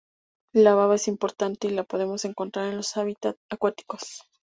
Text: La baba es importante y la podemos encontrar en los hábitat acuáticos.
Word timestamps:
La 0.55 0.73
baba 0.73 0.95
es 0.95 1.07
importante 1.07 1.67
y 1.67 1.75
la 1.75 1.83
podemos 1.83 2.25
encontrar 2.25 2.67
en 2.69 2.77
los 2.77 2.97
hábitat 2.97 3.35
acuáticos. 3.51 4.23